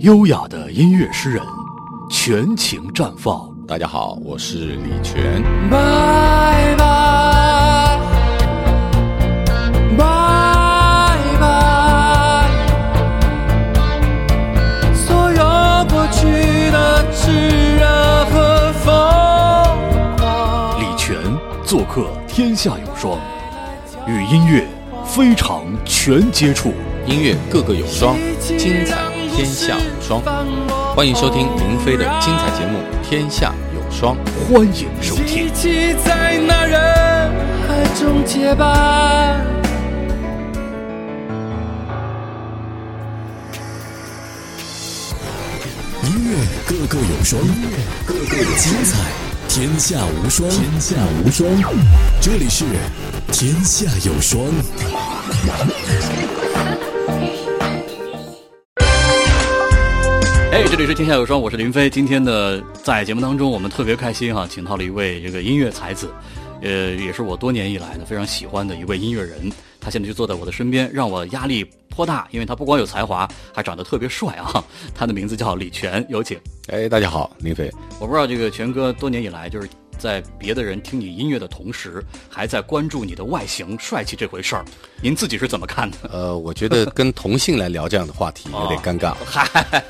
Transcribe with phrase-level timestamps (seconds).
[0.00, 1.42] 优雅的音乐诗人，
[2.10, 3.48] 全情绽放。
[3.66, 5.42] 大家好，我是李泉。
[5.70, 7.98] 拜拜，
[9.98, 12.48] 拜拜，
[14.94, 15.44] 所有
[15.90, 17.30] 过去的炽
[17.78, 18.84] 热和疯
[20.16, 20.80] 狂。
[20.80, 21.16] 李泉
[21.64, 23.18] 做客《天下有双》，
[24.06, 24.66] 与音乐
[25.04, 26.72] 非常全接触。
[27.06, 28.96] 音乐个个有双，精彩
[29.38, 30.20] 天下无双。
[30.96, 34.16] 欢迎收听林飞的精彩节目《天下有双》，
[34.52, 35.94] 欢迎收听一。
[36.04, 37.30] 在那人
[37.68, 39.40] 海中结伴。
[46.02, 46.36] 音乐
[46.66, 48.98] 个个有双，音乐个个有精彩，
[49.48, 51.48] 天下无双，天下无双。
[52.20, 52.64] 这里是
[53.30, 54.42] 天下有双。
[60.50, 61.90] 哎，这里是天下有双，我是林飞。
[61.90, 66.10] 今天呢，在节目当中，我们特别开心哈、请到了一位这个音乐才子，
[66.62, 69.52] 呃，也是我多年以来呢非常喜欢的一位音乐人。
[69.78, 74.64] 他现在就坐在我的身边，让我压力颇大，因为他不光有才华，还长得特别帅啊。
[74.94, 76.38] 他的名字叫李泉，有请。
[76.68, 77.70] 哎，大家好，林飞。
[78.00, 79.68] 我不知道这个泉哥多年以来，就是
[79.98, 84.64] 在别的人听你音乐的同时，还在关注你的外形帅气这回事儿，
[85.02, 85.96] 您自己是怎么看的？
[86.10, 89.14] 呃，我觉得跟同性来聊这样的话题有点尴尬。
[89.24, 89.82] 嗨，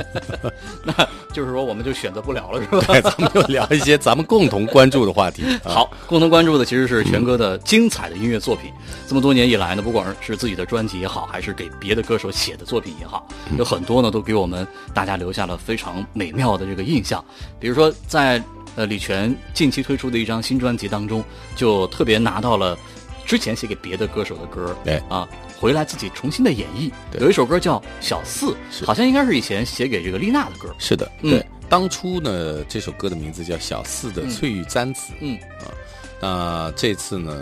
[0.84, 0.92] 那
[1.32, 2.80] 就是说我们就选择不聊了，是吧？
[2.88, 5.42] 对，咱们就聊一些咱们共同关注的话题。
[5.64, 8.70] 啊，好，共同关注的其实是权哥的精彩的音乐作品。
[9.08, 13.26] 这么多年以来呢，不管是自己的专辑也好，还是给别的歌手写的作品也好，
[13.58, 17.24] 有很多呢都给我们大家留下了非常美妙的这个印象。
[17.58, 18.42] 比如说，在
[18.76, 21.24] 呃李泉近期推出的一张新专辑当中，
[21.56, 22.78] 就特别拿到了
[23.24, 26.92] 之前写给别的歌手的歌，对啊，回来自己重新的演绎。
[27.10, 30.72] 对有一首歌叫《小四》，是好像应该是以前写给这个丽娜的歌。
[30.78, 31.46] 是的，嗯对。
[31.68, 35.12] 当初呢，这首歌的名字叫《小四的翠玉簪子》。
[35.20, 35.66] 嗯啊，
[36.20, 37.32] 那这次呢，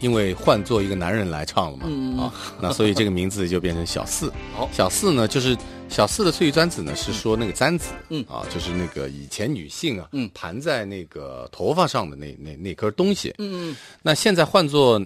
[0.00, 4.26] 因为换做一个男人来唱了嘛，嗯啊，那所以这个名字就变成小四。
[4.58, 5.56] 哦小四呢，就是
[5.92, 8.24] 小四的碎玉簪子呢，是说那个簪子，嗯。
[8.26, 10.28] 啊，就是那个以前女性啊，嗯。
[10.32, 13.34] 盘在那个头发上的那那那根东西。
[13.36, 13.76] 嗯。
[14.00, 15.00] 那现在换做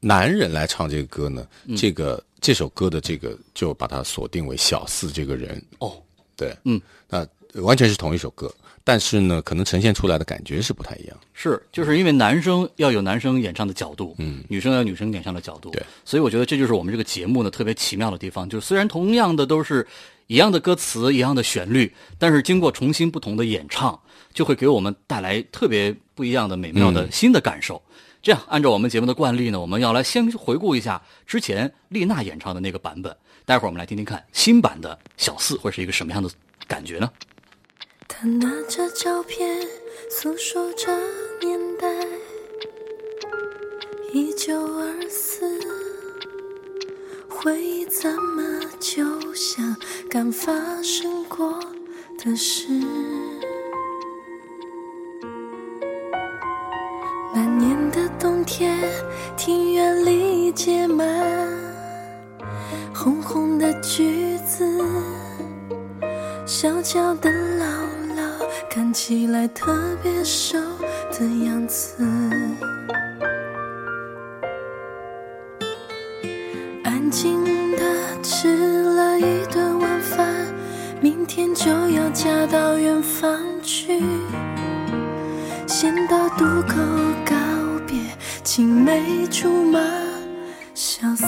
[0.00, 1.76] 男人来唱这个歌呢，嗯。
[1.76, 5.62] 这个这首歌的这个就把它锁定为小四这个人。
[5.78, 5.96] 哦，
[6.36, 7.24] 对，嗯，那
[7.62, 11.16] 完全是同一首歌，但是呢，可能呈现出来的感觉是不太一样。
[11.34, 19.86] 是，就是因为男生要有男生演唱的角度，嗯女生要有女生演唱的角度，对，所以我觉得这就是我们这个节目呢特别奇妙的地方，就是虽然同样的都是
[20.26, 24.00] 一样的歌词、一样的旋律，但是经过重新不同的演唱，
[24.32, 27.82] 就会给我们带来特别不一样的美妙的新的感受。
[28.22, 36.28] 这样，按照我们节目的惯例呢，我们要来先回顾一下之前丽娜演唱的那个版本，待会儿我们来听听看新版的小四会是一个什么样的
[36.66, 37.08] 感觉呢？
[38.08, 39.60] 他拿着照片
[40.10, 40.90] 诉说着
[41.40, 41.86] 年代，
[44.12, 45.60] 一九二四，
[47.38, 48.42] 回忆怎么
[48.80, 49.04] 就
[49.34, 49.76] 像
[50.08, 50.52] 刚发
[50.82, 51.60] 生过
[52.18, 52.66] 的事。
[57.34, 58.78] 那年的冬天，
[59.36, 61.06] 庭院里结满
[62.94, 64.66] 红红的橘子。
[66.46, 67.66] 小脚的姥
[68.16, 69.72] 姥看起来特
[70.02, 70.58] 别瘦
[71.12, 71.96] 的样子，
[81.06, 84.02] 明天就要嫁到远方去，
[85.64, 86.74] 先到渡口
[87.24, 87.32] 告
[87.86, 87.96] 别
[88.42, 89.78] 青梅竹马，
[90.74, 91.24] 小四。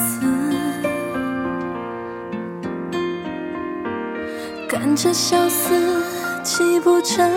[4.68, 6.02] 看着小四
[6.42, 7.30] 泣不成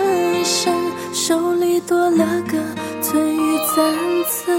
[0.44, 0.74] 声，
[1.12, 2.58] 手里多了个
[3.00, 3.94] 翠玉簪
[4.24, 4.52] 子，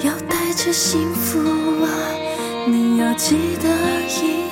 [0.00, 1.38] 要带着幸福
[1.84, 1.92] 啊，
[2.66, 3.68] 你要记得
[4.08, 4.51] 一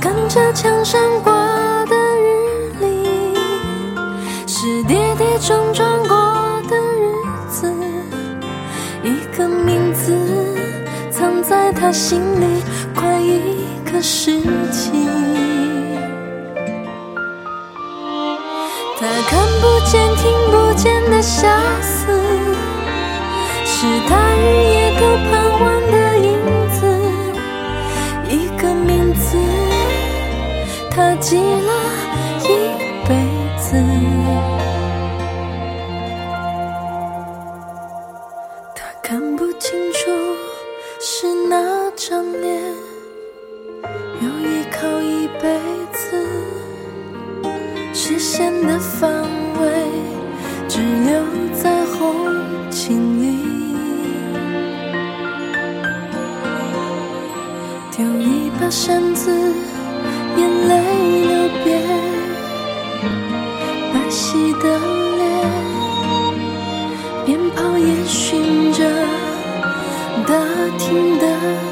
[0.00, 2.84] 他看着墙上挂的日历，
[4.46, 6.16] 是跌跌撞撞过
[6.68, 7.12] 的日
[7.50, 7.70] 子，
[9.02, 10.16] 一个名字。
[11.10, 12.62] 藏在他心里
[12.94, 14.90] 快一个世纪。
[18.98, 21.50] 他看不见、听不见的相
[21.82, 22.06] 思，
[23.66, 24.69] 是他日
[31.20, 31.72] 记了
[32.44, 32.48] 一
[33.06, 33.10] 辈
[33.58, 33.76] 子。
[38.74, 40.10] 他看不清楚。
[41.02, 42.62] 是那张脸，
[44.20, 45.58] 有依靠一辈
[45.92, 46.26] 子，
[47.94, 49.10] 视线的范
[49.60, 49.66] 围
[50.68, 51.22] 只留
[51.54, 52.26] 在红
[52.70, 53.38] 巾里，
[57.90, 59.30] 丢一把扇子，
[70.90, 71.69] 厅的。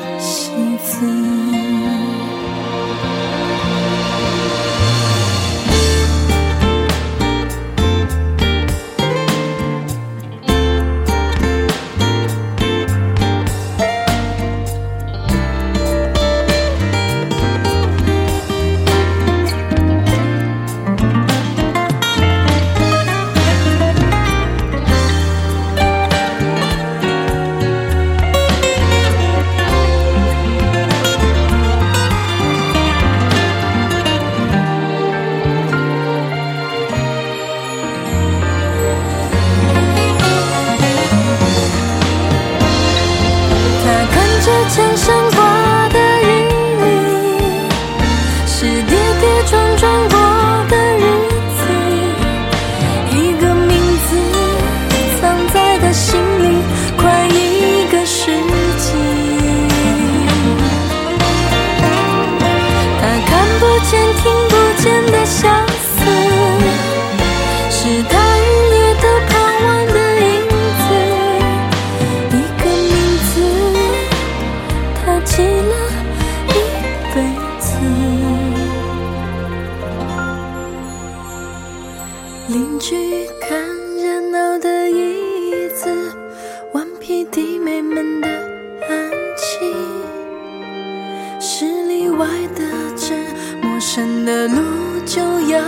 [95.04, 95.20] 就
[95.50, 95.58] 要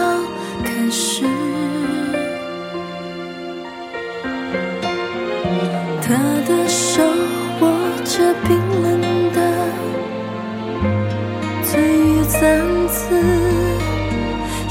[0.65, 1.25] 开始。
[6.03, 6.15] 他
[6.47, 7.03] 的手
[7.61, 7.71] 握
[8.05, 9.01] 着冰冷
[9.33, 9.39] 的
[11.63, 12.99] 醉与簪子，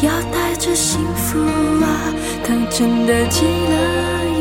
[0.02, 1.40] 要带着幸福
[1.84, 2.14] 啊，
[2.44, 4.40] 他真的记了一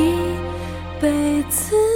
[1.01, 1.88] 辈子。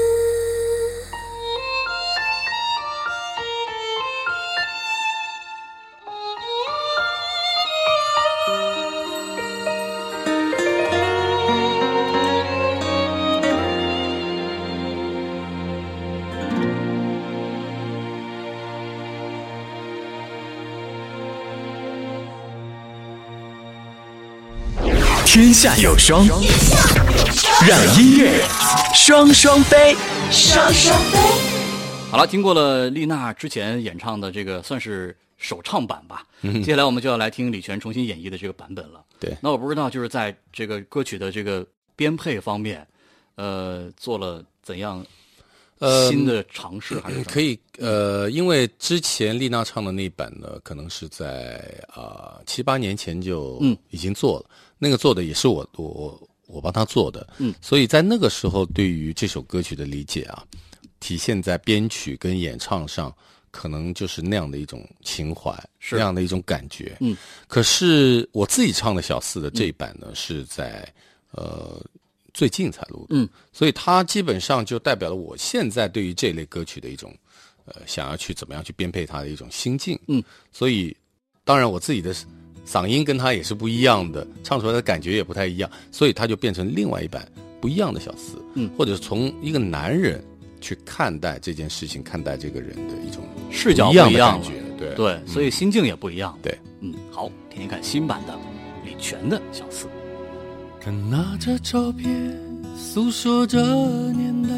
[25.32, 26.26] 天下有双，
[27.66, 28.44] 让音乐
[28.94, 29.96] 双双飞。
[30.30, 31.18] 双双飞
[32.10, 39.02] 好了，经过了丽娜之前演唱的这个算是首唱版吧，接下来我们就要来听李泉重新演绎的这个版本了。
[39.18, 42.86] 对那我不知道就是在这个歌曲的这个编配方面，
[43.36, 45.02] 呃，做了怎样
[45.82, 53.76] 呃新的尝试，还是可以，呃，因为之前丽娜唱的那版呢，可能是在啊七八年前就嗯。
[53.90, 54.46] 已经做了，
[54.78, 60.44] 那个做的也是我我我我帮他做的，嗯，所以在那个时候对于这首歌曲的理解啊，
[61.00, 63.14] 体现在编曲跟演唱上，
[63.50, 65.96] 可能就是那样的一种情怀，是。
[65.96, 67.16] 那样的一种感觉，嗯，
[67.48, 70.86] 可是我自己唱的小四的这一版呢，是在
[71.32, 71.84] 呃
[72.34, 77.14] 最近才录的，嗯，所以它基本上就代表了我现在对于这类歌曲的一种
[77.66, 80.96] 呃想要去怎么样去编配它的一种心境，嗯，所以
[81.44, 82.14] 当然我自己的
[82.66, 87.26] 嗓音跟他也是不一样的，唱出来的感觉也不太一样，所以它就变成另外一版
[87.60, 88.70] 不一样的小四，嗯。
[88.78, 90.24] 或者从一个男人
[90.60, 94.94] 去看待这件事情，看待这个人的一种视角不一样的感觉，对。
[94.94, 96.38] 对，所以心境也不一样。
[96.42, 98.38] 对，嗯，好，听听看新版的
[98.84, 99.86] 李泉的小四。
[100.84, 102.36] 看那张照片，
[102.76, 103.62] 诉说着
[104.10, 104.50] 年代，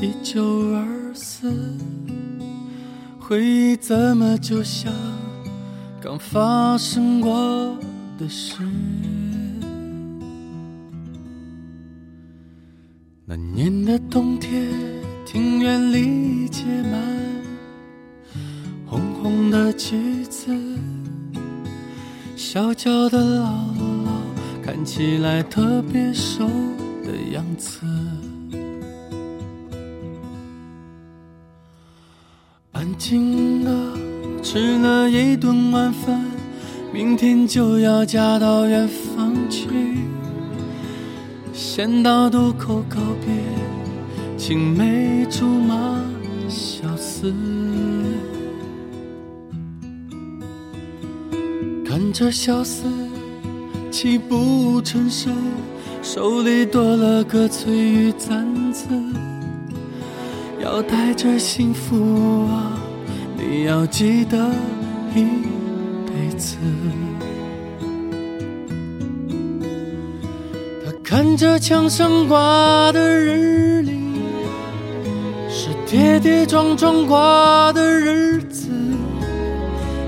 [0.00, 0.42] 一九
[0.74, 1.52] 二四，
[3.18, 4.90] 回忆怎么就像
[6.00, 7.76] 刚发生过
[8.18, 8.56] 的事？
[13.26, 14.66] 那年的冬天，
[15.26, 16.98] 庭院里结满
[18.86, 20.56] 红红的橘子。
[22.34, 23.64] 小脚的老
[24.72, 26.46] 看起来特别瘦
[27.04, 27.80] 的样子，
[32.70, 33.70] 安静的
[34.44, 36.24] 吃了一顿晚饭，
[36.92, 39.66] 明天就要嫁到远方去。
[41.52, 43.34] 先到渡口告别，
[44.38, 46.00] 青梅竹马
[46.48, 47.34] 相思。
[51.84, 52.84] 看着相思
[53.90, 55.34] 泣不成声，
[56.00, 58.86] 手里多了个翠玉簪子，
[60.62, 62.78] 要带着幸福啊，
[63.36, 64.38] 你要记得
[65.14, 65.24] 一
[66.06, 66.56] 辈子。
[70.84, 73.90] 他看着墙上挂的日历，
[75.48, 78.70] 是跌跌撞撞过的日子，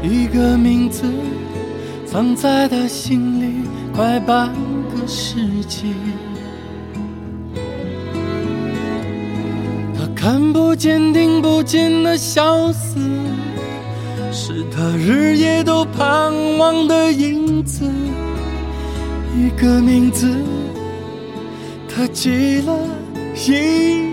[0.02, 1.02] 一个名字
[2.06, 3.52] 藏在他心里
[3.94, 4.52] 快半
[4.94, 5.36] 个世
[5.68, 5.94] 纪。
[9.94, 12.98] 他看不见、听不见的相思，
[14.32, 17.84] 是他日夜都盼望的影子。
[19.36, 20.28] 一个名字，
[21.88, 22.78] 他记了
[23.34, 24.11] 一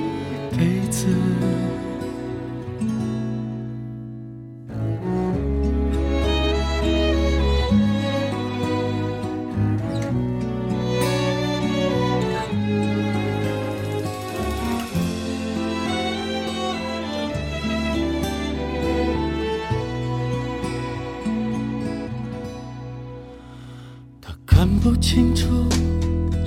[24.89, 25.45] 不清楚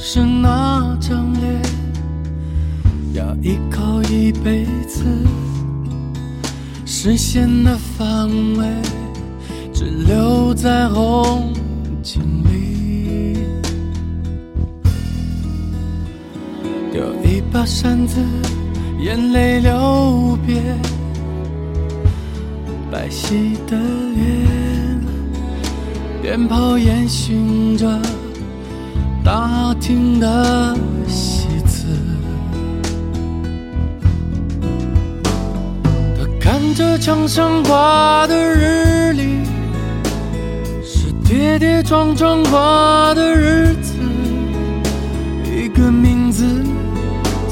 [0.01, 1.63] 是哪张脸，
[3.15, 5.05] 要依靠一辈子，
[6.85, 8.67] 视线的范围
[9.73, 11.53] 只留在红
[12.03, 12.21] 景
[12.51, 13.39] 里。
[16.93, 18.19] 丢一把扇子，
[18.99, 20.77] 眼泪流遍
[22.91, 23.79] 白皙的
[24.17, 25.01] 脸。
[26.21, 28.01] 鞭炮烟熏着
[29.25, 30.77] 大厅的
[31.07, 31.87] 戏子，
[36.19, 39.45] 他看着墙上挂的日历，
[40.85, 43.95] 是跌跌撞撞过的日子，
[45.45, 46.45] 一个名字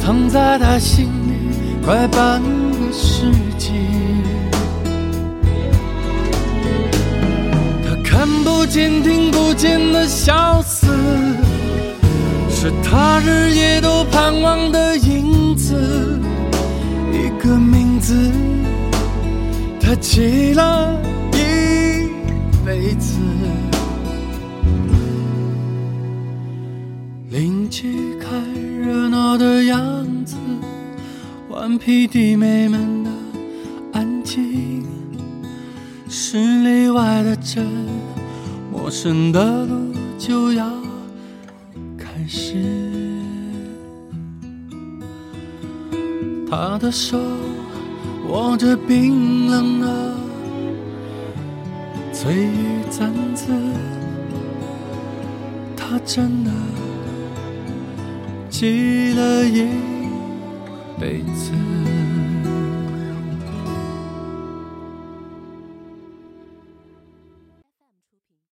[0.02, 3.70] 藏在他心里快半个世纪。
[8.04, 10.69] 看不见、听不见的相思，
[12.62, 16.20] 是他日夜都盼望的影子。
[17.10, 18.14] 一个名字，
[19.80, 20.94] 他记了
[21.32, 22.10] 一
[22.62, 23.18] 辈子。
[27.30, 28.30] 邻居看
[28.78, 30.36] 热闹的样子，
[31.48, 33.10] 顽皮弟妹们的
[33.94, 34.84] 安静。
[36.10, 37.66] 十里外的镇，
[38.70, 40.68] 陌生的路就要
[46.50, 47.16] 他的手
[48.28, 50.14] 握着冰冷的
[52.12, 53.46] 翠玉簪子，
[55.76, 56.50] 他真的
[58.48, 59.68] 记了一
[60.98, 61.52] 辈子。